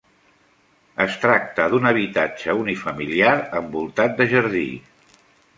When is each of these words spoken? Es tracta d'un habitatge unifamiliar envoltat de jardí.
Es 1.05 1.17
tracta 1.25 1.67
d'un 1.73 1.85
habitatge 1.91 2.57
unifamiliar 2.63 3.37
envoltat 3.63 4.17
de 4.23 4.31
jardí. 4.37 4.69